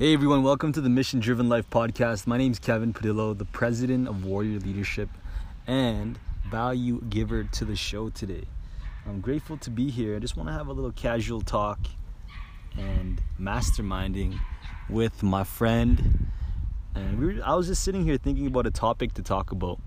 [0.00, 2.26] Hey everyone, welcome to the Mission Driven Life podcast.
[2.26, 5.10] My name is Kevin Padillo, the president of Warrior Leadership
[5.66, 6.18] and
[6.50, 8.44] value giver to the show today.
[9.06, 10.16] I'm grateful to be here.
[10.16, 11.80] I just want to have a little casual talk
[12.78, 14.40] and masterminding
[14.88, 16.28] with my friend.
[16.94, 19.80] And we were, I was just sitting here thinking about a topic to talk about.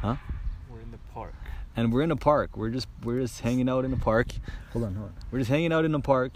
[0.00, 0.14] Huh?
[0.70, 1.34] We're in the park.
[1.74, 2.56] and we're in a park.
[2.56, 4.28] We're just we're just hanging out in the park.
[4.72, 5.14] Hold on, hold on.
[5.32, 6.34] We're just hanging out in the park,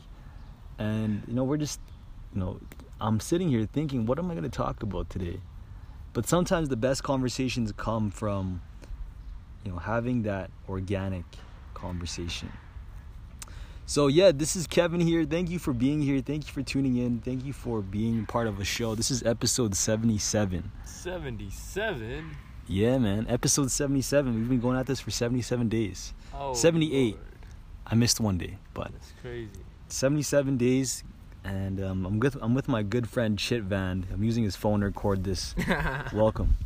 [0.79, 1.81] and you know we're just,
[2.35, 2.61] you know,
[3.01, 5.41] I'm sitting here thinking, what am I going to talk about today?
[6.13, 8.63] But sometimes the best conversations come from,
[9.65, 11.25] you know, having that organic
[11.75, 12.53] conversation.
[13.87, 15.25] So yeah, this is Kevin here.
[15.25, 16.21] Thank you for being here.
[16.21, 17.21] Thank you for tuning in.
[17.21, 18.95] Thank you for being part of a show.
[18.95, 20.71] This is episode 77.
[20.85, 22.37] 77?
[22.67, 23.27] Yeah, man.
[23.31, 24.35] Episode 77.
[24.35, 26.13] We've been going at this for 77 days.
[26.35, 27.15] Oh, 78.
[27.15, 27.27] Lord.
[27.87, 29.49] I missed one day, but That's crazy.
[29.91, 31.03] 77 days,
[31.45, 34.05] and um, I'm with I'm with my good friend Chivan.
[34.13, 35.55] I'm using his phone to record this.
[36.13, 36.57] Welcome.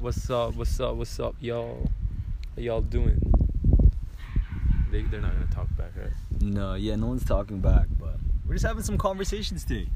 [0.00, 0.54] what's up?
[0.54, 0.96] What's up?
[0.96, 1.90] What's up, y'all?
[2.56, 3.20] How y'all doing?
[4.90, 6.12] They, they're not gonna talk back, right?
[6.40, 9.88] No, yeah, no one's talking back, but we're just having some conversations today.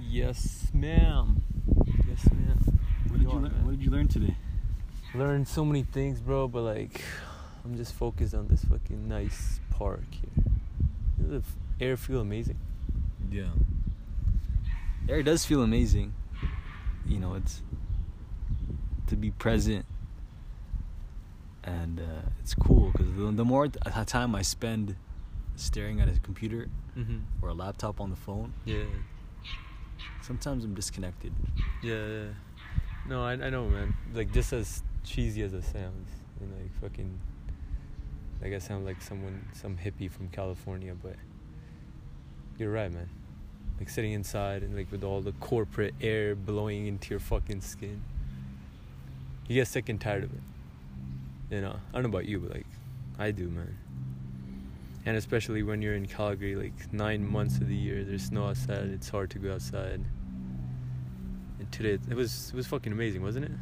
[0.00, 1.42] Yes, ma'am.
[2.08, 2.78] Yes, ma'am.
[3.08, 3.64] What did you learn?
[3.64, 4.36] What did you learn today?
[5.14, 7.00] Learned so many things, bro, but like,
[7.64, 10.49] I'm just focused on this fucking nice park here.
[11.30, 11.42] Does
[11.78, 12.58] the air feel amazing?
[13.30, 13.50] Yeah.
[15.08, 16.14] Air does feel amazing.
[17.06, 17.62] You know, it's
[19.06, 19.86] to be present,
[21.64, 24.96] and uh, it's cool because the, the more t- time I spend
[25.56, 27.18] staring at a computer Mm-hmm.
[27.40, 28.82] or a laptop on the phone, Yeah.
[30.22, 31.32] sometimes I'm disconnected.
[31.84, 32.24] Yeah, yeah.
[33.08, 33.94] No, I, I know, man.
[34.12, 36.08] Like, just as cheesy as it sounds,
[36.40, 37.20] and like fucking,
[38.42, 41.16] like I sound like someone, some hippie from California, but
[42.58, 43.08] you're right, man.
[43.78, 48.02] Like sitting inside and like with all the corporate air blowing into your fucking skin,
[49.46, 50.40] you get sick and tired of it.
[51.50, 52.66] You know, I don't know about you, but like,
[53.18, 53.76] I do, man.
[55.06, 58.88] And especially when you're in Calgary, like nine months of the year, there's snow outside.
[58.88, 60.04] It's hard to go outside.
[61.58, 63.52] And today it was it was fucking amazing, wasn't it?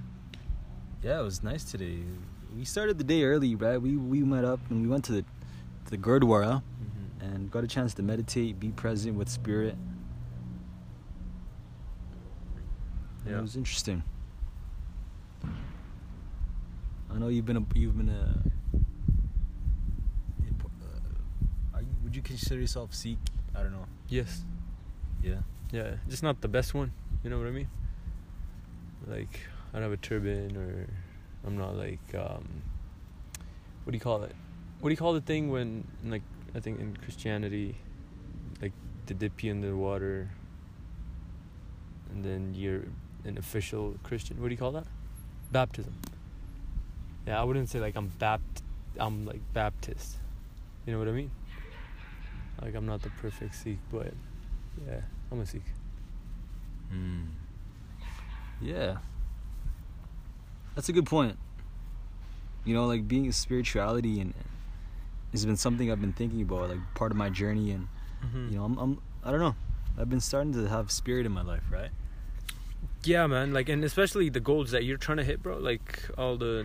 [1.03, 2.01] Yeah, it was nice today.
[2.57, 3.81] We started the day early, right?
[3.81, 7.25] We we met up and we went to the to the Gurdwara Mm-hmm.
[7.35, 9.77] and got a chance to meditate, be present with spirit.
[13.27, 13.39] Yeah.
[13.39, 14.03] It was interesting.
[15.45, 18.41] I know you've been a you've been a.
[21.75, 23.19] uh, you, would you consider yourself Sikh?
[23.55, 23.87] I don't know.
[24.09, 24.43] Yes.
[25.23, 25.37] Yeah.
[25.73, 25.95] Yeah.
[26.09, 26.93] Just not the best one.
[27.25, 27.69] You know what I mean?
[29.07, 29.41] Like
[29.73, 30.87] I don't have a turban or
[31.47, 32.63] I'm not like um
[33.85, 34.35] what do you call it?
[34.81, 36.23] What do you call the thing when like
[36.55, 37.77] I think in Christianity
[38.61, 38.73] like
[39.07, 40.31] they dip you in the water
[42.11, 42.85] and then you're
[43.25, 44.41] an official Christian.
[44.41, 44.87] What do you call that?
[45.53, 45.95] Baptism.
[47.27, 48.63] Yeah, I wouldn't say like I'm bapt
[48.99, 50.17] I'm like Baptist.
[50.87, 51.31] You know what I mean?
[52.63, 54.13] Like I'm not the perfect Sikh, but
[54.87, 55.01] yeah,
[55.31, 55.63] I'm a Sikh.
[56.93, 57.27] Mm.
[58.61, 58.97] Yeah.
[60.79, 61.37] That's a good point.
[62.65, 64.33] You know, like being a spirituality and
[65.33, 67.89] has been something I've been thinking about, like part of my journey and
[68.25, 68.49] Mm-hmm.
[68.51, 69.57] you know, I'm, I'm I don't know.
[69.99, 71.91] I've been starting to have spirit in my life, right?
[73.03, 73.53] Yeah, man.
[73.53, 75.59] Like, and especially the goals that you're trying to hit, bro.
[75.59, 76.65] Like all the,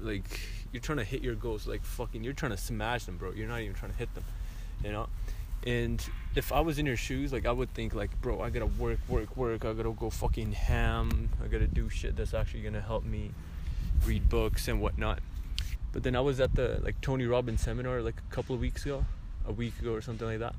[0.00, 0.40] like
[0.72, 1.66] you're trying to hit your goals.
[1.66, 3.32] Like fucking, you're trying to smash them, bro.
[3.32, 4.24] You're not even trying to hit them,
[4.84, 5.08] you know.
[5.66, 6.00] And
[6.36, 9.00] if I was in your shoes, like I would think, like, bro, I gotta work,
[9.08, 9.64] work, work.
[9.64, 11.28] I gotta go fucking ham.
[11.44, 13.32] I gotta do shit that's actually gonna help me
[14.04, 15.18] read books and whatnot.
[15.92, 18.84] But then I was at the like Tony Robbins seminar like a couple of weeks
[18.84, 19.04] ago,
[19.44, 20.54] a week ago or something like that,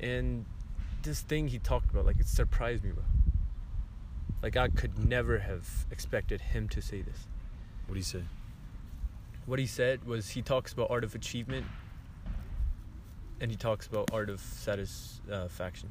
[0.00, 0.46] and
[1.02, 3.04] this thing he talked about, like it surprised me, bro.
[4.42, 7.26] Like I could never have expected him to say this.
[7.86, 8.22] What do you say?
[9.44, 11.66] What he said was he talks about art of achievement
[13.40, 15.90] and he talks about art of satisfaction.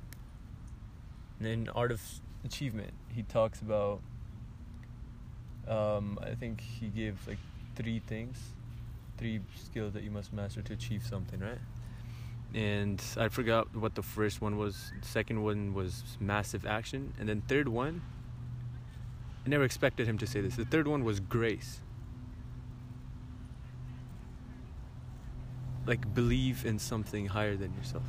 [1.39, 2.01] And in art of
[2.43, 4.01] achievement, he talks about
[5.67, 7.39] um, I think he gave like
[7.75, 8.37] three things,
[9.17, 11.57] three skills that you must master to achieve something, right?
[12.53, 14.91] And I forgot what the first one was.
[15.01, 18.01] Second one was massive action, and then third one.
[19.45, 20.55] I never expected him to say this.
[20.55, 21.81] The third one was grace.
[25.85, 28.03] Like believe in something higher than yourself.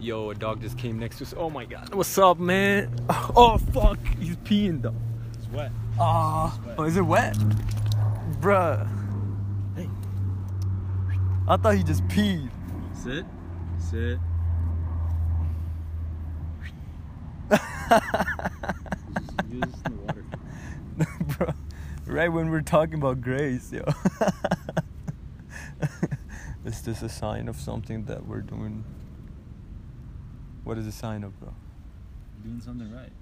[0.00, 1.34] Yo, a dog just came next to us.
[1.36, 1.94] Oh my god.
[1.94, 2.94] What's up, man?
[3.36, 4.94] Oh fuck, he's peeing though.
[5.34, 5.70] It's wet.
[5.98, 7.36] Ah, oh, is it wet?
[8.40, 8.88] Bruh.
[9.76, 9.88] Hey.
[11.46, 12.50] I thought he just peed.
[12.94, 13.24] Sit.
[13.78, 14.18] Sit.
[19.50, 20.24] Use the water.
[21.36, 21.52] bro.
[22.06, 23.84] Right when we're talking about grace, yo.
[26.90, 28.84] is this a sign of something that we're doing?
[30.64, 31.54] What is a sign of, bro?
[32.42, 33.12] Doing something right.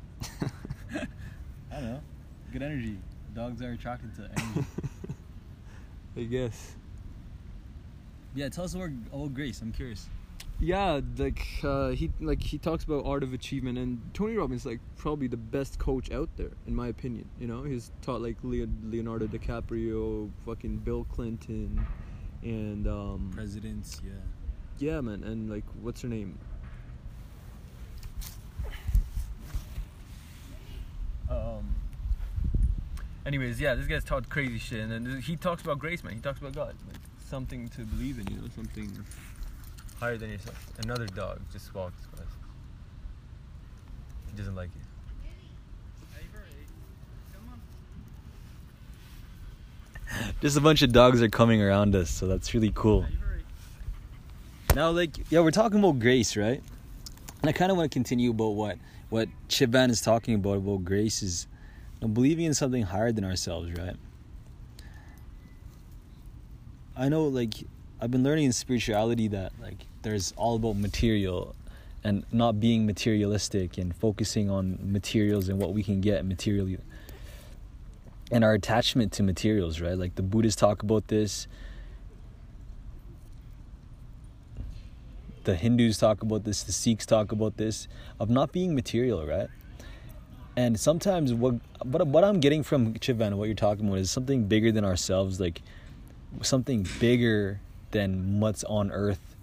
[1.70, 2.00] I don't know.
[2.50, 2.98] Good energy.
[3.34, 4.66] Dogs are attracted to energy.
[6.16, 6.76] I guess.
[8.34, 9.60] yeah, tell us about, about Grace.
[9.60, 10.08] I'm curious.
[10.60, 14.80] Yeah, like uh, he like he talks about art of achievement, and Tony Robbins like
[14.96, 17.28] probably the best coach out there, in my opinion.
[17.38, 21.86] You know, he's taught like Leo- Leonardo DiCaprio, fucking Bill Clinton,
[22.42, 24.12] and um, Presidents, yeah.
[24.78, 26.38] yeah, man, and like what's her name?
[31.30, 31.74] Um.
[33.26, 36.14] Anyways, yeah, this guy's taught crazy shit, and then he talks about grace, man.
[36.14, 38.90] He talks about God, like something to believe in, you know, something
[40.00, 40.72] higher than yourself.
[40.82, 42.22] Another dog just walks by.
[44.30, 44.97] He doesn't like you.
[50.40, 53.04] Just a bunch of dogs are coming around us, so that's really cool.
[54.74, 56.62] Now, like, yeah, we're talking about grace, right?
[57.40, 58.78] And I kind of want to continue about what
[59.10, 61.46] what Chivan is talking about about grace is
[62.00, 63.96] you know, believing in something higher than ourselves, right?
[66.96, 67.54] I know, like,
[68.00, 71.56] I've been learning in spirituality that like there's all about material
[72.04, 76.78] and not being materialistic and focusing on materials and what we can get materially
[78.30, 79.96] and our attachment to materials, right?
[79.96, 81.46] Like the Buddhists talk about this.
[85.44, 87.88] The Hindus talk about this, the Sikhs talk about this
[88.20, 89.48] of not being material, right?
[90.56, 91.54] And sometimes what
[91.84, 95.40] what, what I'm getting from Chivan, what you're talking about is something bigger than ourselves,
[95.40, 95.62] like
[96.42, 97.60] something bigger
[97.92, 99.36] than what's on earth,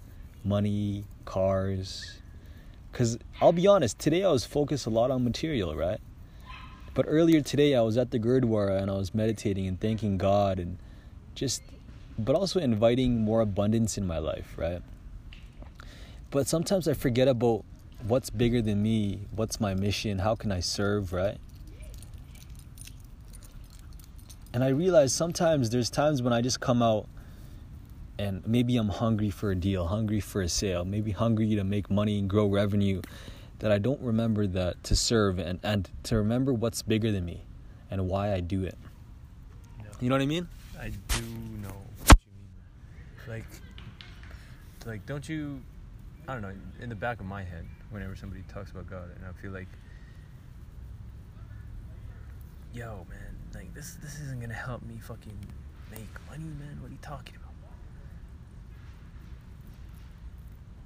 [0.44, 2.20] money, cars.
[2.92, 6.00] Cuz I'll be honest, today I was focused a lot on material, right?
[6.96, 10.60] But earlier today, I was at the Gurdwara and I was meditating and thanking God
[10.60, 10.78] and
[11.36, 11.62] just,
[12.18, 14.82] but also inviting more abundance in my life, right?
[16.32, 17.66] But sometimes I forget about
[18.08, 21.38] what's bigger than me, what's my mission, how can I serve, right?
[24.54, 27.10] And I realize sometimes there's times when I just come out
[28.18, 31.92] and maybe I'm hungry for a deal, hungry for a sale, maybe hungry to make
[31.92, 33.02] money and grow revenue
[33.66, 37.46] that I don't remember that to serve and, and to remember what's bigger than me
[37.90, 38.78] and why I do it.
[40.00, 40.48] You know what I mean?
[40.80, 41.24] I do
[41.64, 41.70] know
[42.06, 43.28] what you mean.
[43.28, 43.46] Like,
[44.86, 45.64] like, don't you?
[46.28, 46.54] I don't know.
[46.80, 49.70] In the back of my head, whenever somebody talks about God, and I feel like,
[52.72, 55.40] yo, man, like this, this isn't gonna help me fucking
[55.90, 56.78] make money, man.
[56.82, 57.54] What are you talking about?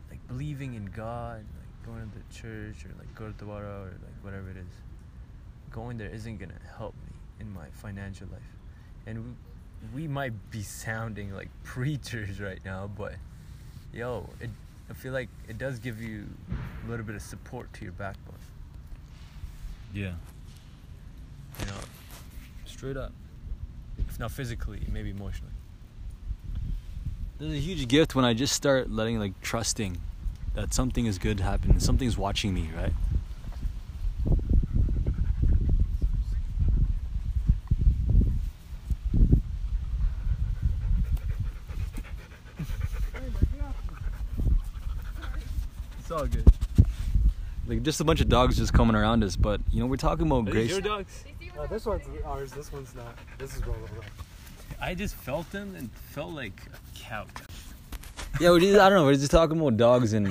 [0.09, 1.43] Like believing in God,
[1.85, 4.67] going to the church or like Gurdwara or like whatever it is.
[5.71, 8.41] Going there isn't gonna help me in my financial life,
[9.05, 9.35] and
[9.93, 13.15] we, we might be sounding like preachers right now, but
[13.93, 14.49] yo, it,
[14.89, 16.25] I feel like it does give you
[16.85, 18.35] a little bit of support to your backbone.
[19.93, 20.13] Yeah.
[21.59, 21.79] You know,
[22.65, 23.11] straight up.
[24.07, 25.51] If not physically, maybe emotionally.
[27.37, 29.97] There's a huge gift when I just start letting like trusting
[30.55, 32.93] that something is good happen, something's watching me, right?
[45.99, 46.45] It's all good.
[47.67, 50.25] Like just a bunch of dogs just coming around us, but you know we're talking
[50.25, 50.67] about Are grace.
[50.69, 51.23] these your dogs?
[51.57, 52.51] Uh, this one's ours.
[52.51, 53.15] This one's not.
[53.37, 53.77] This is Rolo.
[54.81, 57.25] I just felt them and felt like a cow.
[58.39, 59.05] Yeah, we just, I don't know.
[59.05, 60.27] We're just talking about dogs and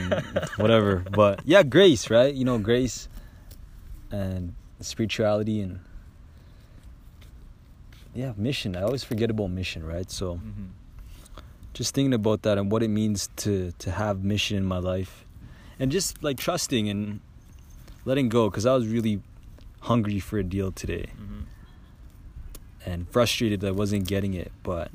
[0.57, 1.05] whatever.
[1.11, 2.35] But yeah, grace, right?
[2.35, 3.09] You know, grace
[4.11, 5.81] and spirituality and
[8.15, 8.77] yeah, mission.
[8.77, 10.11] I always forget about mission, right?
[10.11, 10.65] So Mm-hmm.
[11.75, 15.25] just thinking about that and what it means to to have mission in my life,
[15.79, 17.21] and just like trusting and
[18.05, 19.21] letting go, because I was really
[19.81, 21.43] hungry for a deal today Mm-hmm.
[22.87, 24.91] and frustrated that I wasn't getting it, but.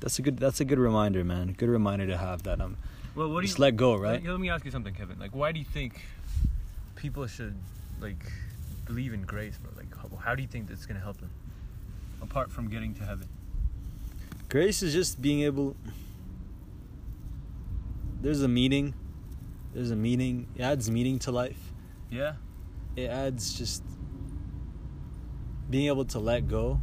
[0.00, 0.38] That's a good.
[0.38, 1.52] That's a good reminder, man.
[1.56, 2.76] Good reminder to have that I'm
[3.14, 4.24] Well, what do just you let go, Let, right?
[4.24, 5.18] let me ask you something, Kevin.
[5.18, 6.00] Like, why do you think
[6.96, 7.54] people should
[8.00, 8.30] like
[8.84, 9.70] believe in grace, bro?
[9.76, 11.30] Like, how, how do you think that's gonna help them?
[12.22, 13.28] Apart from getting to heaven.
[14.48, 15.76] Grace is just being able.
[18.20, 18.94] There's a meaning.
[19.74, 20.48] There's a meaning.
[20.56, 21.72] It adds meaning to life.
[22.10, 22.34] Yeah.
[22.96, 23.82] It adds just
[25.70, 26.80] being able to let go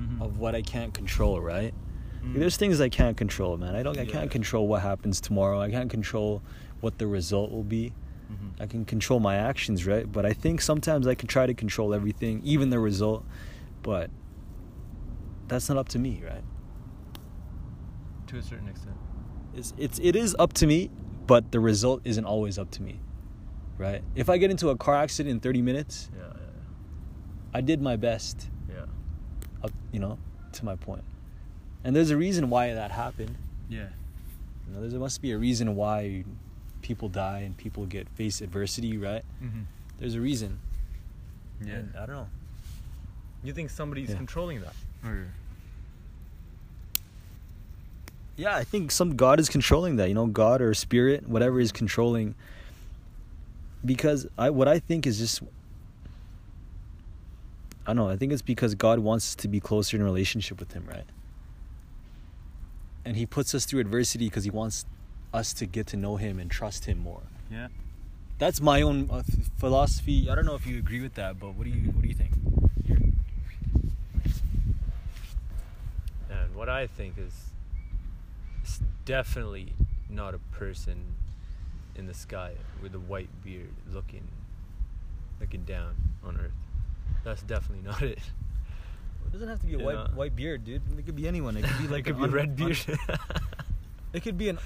[0.00, 0.22] Mm-hmm.
[0.22, 1.42] of what I can't control.
[1.42, 1.74] Right?
[2.22, 2.34] Mm.
[2.38, 3.74] There's things I can't control, man.
[3.74, 3.96] I don't.
[3.98, 4.12] I Yeah.
[4.12, 5.60] can't control what happens tomorrow.
[5.60, 6.42] I can't control
[6.80, 7.92] what the result will be.
[8.30, 8.60] Mhm.
[8.62, 10.10] I can control my actions, right?
[10.10, 13.24] But I think sometimes I can try to control everything, even the result.
[13.82, 14.10] But
[15.48, 16.44] that's not up to me, right?
[18.28, 18.96] To a certain extent.
[19.54, 20.90] It's it's it is up to me,
[21.26, 23.00] but the result isn't always up to me,
[23.78, 24.02] right?
[24.14, 26.40] If I get into a car accident in 30 minutes, Yeah, yeah,
[27.54, 28.84] I did my best, yeah.
[29.64, 30.18] up, you know,
[30.52, 31.02] to my point.
[31.84, 33.36] And there's a reason why that happened.
[33.68, 33.88] Yeah.
[34.68, 36.24] You know, there must be a reason why
[36.82, 39.24] people die and people get face adversity, right?
[39.42, 39.60] Mm-hmm.
[39.98, 40.60] There's a reason.
[41.64, 41.74] Yeah.
[41.74, 42.28] And I don't know.
[43.42, 44.16] You think somebody's Yeah.
[44.16, 44.74] controlling that?
[45.04, 45.26] Or
[48.36, 50.08] Yeah, I think some God is controlling that.
[50.08, 52.34] You know, God or spirit, whatever is controlling.
[53.84, 55.42] Because I what I think is just
[57.86, 58.08] I don't know.
[58.08, 61.04] I think it's because God wants us to be closer in relationship with Him, right?
[63.10, 64.84] And He puts us through adversity because He wants
[65.34, 67.22] us to get to know Him and trust Him more.
[67.50, 67.66] yeah.
[68.38, 69.24] That's my own uh,
[69.58, 70.30] philosophy.
[70.30, 72.14] I don't know if you agree with that, but what do you what do you
[72.14, 72.30] think?
[76.30, 77.34] And what I think is,
[78.62, 79.72] it's definitely
[80.08, 81.16] not a person
[81.96, 84.28] in the sky with a white beard looking,
[85.40, 86.52] looking down on Earth.
[87.24, 88.20] That's definitely not it.
[89.26, 89.84] It doesn't have to be a Yeah.
[89.84, 90.82] white white beard, dude.
[90.98, 91.56] It could be anyone.
[91.56, 92.78] It could be like it could be a un- red un- beard.
[94.12, 94.58] It could be an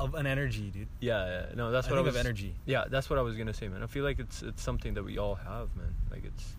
[0.00, 0.88] of an energy, dude.
[1.00, 2.14] yeah, yeah, no, that's I what I was.
[2.16, 2.54] of energy.
[2.66, 3.82] Yeah, that's what I was gonna say, man.
[3.82, 5.94] I feel like it's it's something that we all have, man.
[6.10, 6.56] Like it's,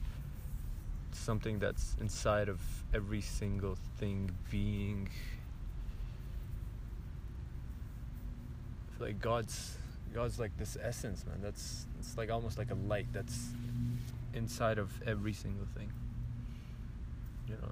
[1.10, 2.60] it's something that's inside of
[2.94, 5.10] every single thing being.
[9.00, 9.77] Like God's
[10.13, 11.39] God's like this essence, man.
[11.41, 13.50] That's it's like almost like a light that's
[14.34, 15.91] inside of every single thing.
[17.50, 17.72] You know.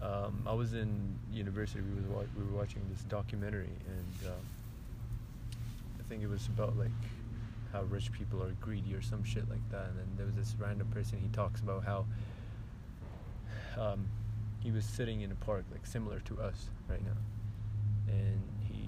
[0.00, 1.80] Um, I was in university.
[1.80, 4.46] We was wa- we were watching this documentary, and um,
[5.98, 6.90] I think it was about like
[7.72, 9.86] how rich people are greedy or some shit like that.
[9.86, 11.18] And then there was this random person.
[11.18, 12.06] He talks about how
[13.76, 14.06] um,
[14.60, 17.18] he was sitting in a park like similar to us right now,
[18.12, 18.84] and he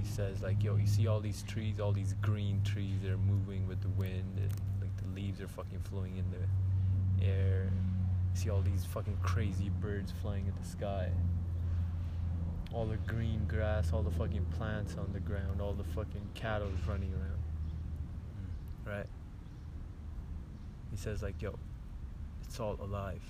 [0.00, 3.18] he says like, "Yo, you see all these trees, all these green trees that are
[3.18, 4.50] moving with the wind, and
[4.80, 7.68] like the leaves are fucking flowing in the air."
[8.34, 11.10] See all these fucking crazy birds flying in the sky.
[12.72, 16.70] All the green grass, all the fucking plants on the ground, all the fucking cattle
[16.88, 17.42] running around.
[18.86, 19.06] Right?
[20.90, 21.58] He says like, yo,
[22.42, 23.22] it's all alive.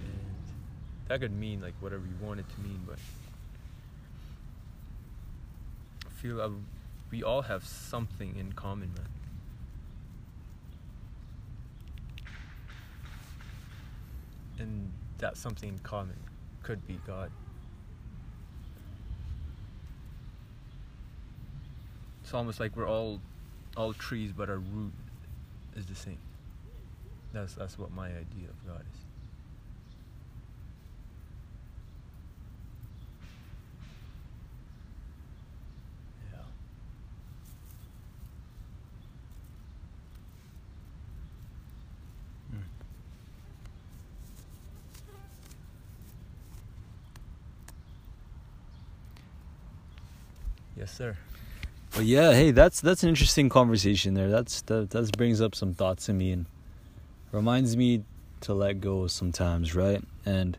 [0.00, 2.98] And that could mean like whatever you want it to mean, but
[6.06, 6.50] I feel uh,
[7.10, 9.06] we all have something in common, man.
[14.58, 16.16] And that something in common
[16.62, 17.30] could be God.
[22.22, 23.20] It's almost like we're all
[23.76, 24.92] all trees, but our root
[25.76, 26.18] is the same.
[27.32, 29.00] That's that's what my idea of God is.
[50.75, 50.75] Yeah.
[50.86, 51.16] Yes, sir.
[51.96, 54.30] But yeah, hey, that's that's an interesting conversation there.
[54.30, 56.46] That's that that brings up some thoughts in me and
[57.32, 58.04] reminds me
[58.42, 60.00] to let go sometimes, right?
[60.24, 60.56] And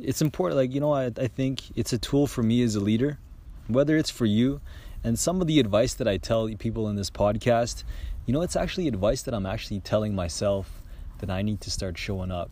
[0.00, 0.56] it's important.
[0.56, 3.18] Like you know, I I think it's a tool for me as a leader,
[3.66, 4.62] whether it's for you,
[5.04, 7.84] and some of the advice that I tell people in this podcast,
[8.24, 10.80] you know, it's actually advice that I'm actually telling myself
[11.18, 12.50] that I need to start showing up.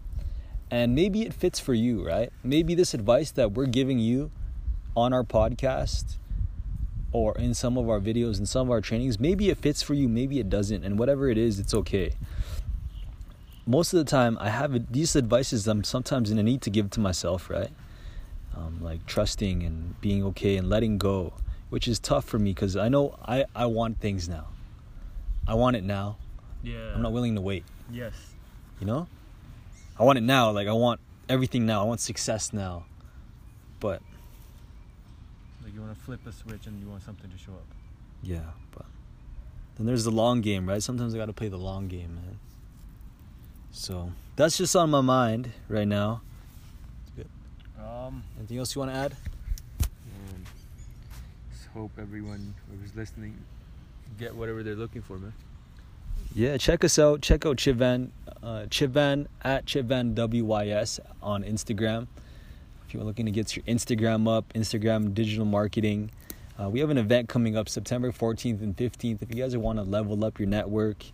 [0.70, 2.30] And maybe it fits for you, right?
[2.44, 4.32] Maybe this advice that we're giving you
[4.94, 6.18] on our podcast
[7.16, 9.94] or in some of our videos and some of our trainings, maybe it fits for
[9.94, 12.12] you, maybe it doesn't, and whatever it is, it's okay.
[13.66, 16.90] Most of the time, I have these advices I'm sometimes in a need to give
[16.90, 17.70] to myself, right?
[18.54, 21.32] Um, like trusting and being okay and letting go,
[21.70, 24.48] which is tough for me because I know I, I want things now.
[25.48, 26.18] I want it now.
[26.62, 26.92] Yeah.
[26.94, 28.12] I'm not willing to wait, Yes.
[28.78, 29.08] you know?
[29.98, 30.50] I want it now.
[30.50, 31.80] Like, I want everything now.
[31.80, 32.84] I want success now.
[33.80, 34.02] But
[35.76, 37.66] you want to flip a switch and you want something to show up.
[38.22, 38.40] Yeah,
[38.74, 38.86] but
[39.76, 40.82] then there's the long game, right?
[40.82, 42.38] Sometimes I got to play the long game, man.
[43.72, 46.22] So that's just on my mind right now.
[47.78, 48.22] Um.
[48.38, 49.16] Anything else you want to add?
[49.82, 50.44] Um,
[51.52, 53.36] just hope everyone who's listening
[54.18, 55.34] get whatever they're looking for, man.
[56.34, 57.20] Yeah, check us out.
[57.20, 58.10] Check out Chivan,
[58.42, 62.06] uh, Chivan at Chivan WYS on Instagram.
[62.86, 66.12] If you're looking to get your Instagram up, Instagram digital marketing.
[66.56, 69.22] Uh, we have an event coming up September 14th and 15th.
[69.22, 71.04] If you guys want to level up your network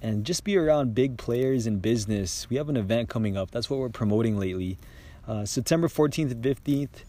[0.00, 3.52] and just be around big players in business, we have an event coming up.
[3.52, 4.78] That's what we're promoting lately.
[5.28, 7.04] Uh, September 14th and 15th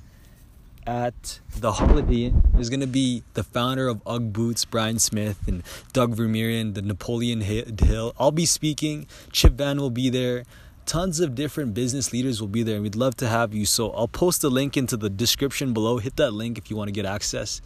[0.85, 2.43] at the Holiday Inn.
[2.53, 6.83] There's going to be the founder of Ugg Boots, Brian Smith, and Doug Vermeeren, the
[6.83, 8.13] Napoleon Hill.
[8.19, 9.07] I'll be speaking.
[9.31, 10.43] Chivan will be there.
[10.85, 12.75] Tons of different business leaders will be there.
[12.75, 13.65] And we'd love to have you.
[13.65, 15.97] So I'll post a link into the description below.
[15.97, 17.61] Hit that link if you want to get access.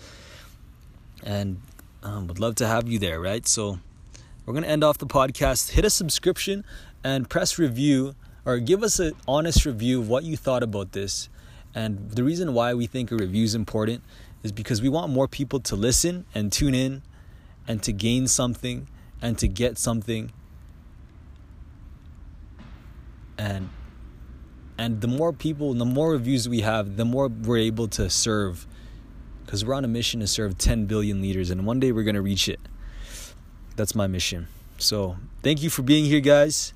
[1.24, 1.62] And
[2.04, 3.48] um, would love to have you there, right?
[3.48, 3.80] So
[4.46, 5.72] we're going to end off the podcast.
[5.72, 6.64] Hit a subscription
[7.04, 11.28] and press review or give us an honest review of what you thought about this.
[11.76, 14.04] And the reason why we think a review is important
[14.42, 17.02] is because we want more people to listen and tune in
[17.68, 18.88] and to gain something
[19.22, 20.32] and to get something.
[23.38, 23.70] And
[24.77, 28.67] and the more people, the more reviews we have, the more we're able to serve
[29.46, 32.15] because we're on a mission to serve 10 billion leaders and one day we're going
[32.15, 32.60] to reach it.
[33.75, 34.48] That's my mission.
[34.77, 36.74] So, thank you for being here guys.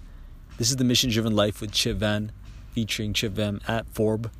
[0.57, 2.29] This is the Mission Driven Life with Chivan,
[2.71, 4.31] featuring Chivan at Forb.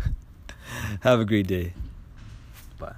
[1.00, 1.72] Have a great day.
[2.78, 2.94] Bye.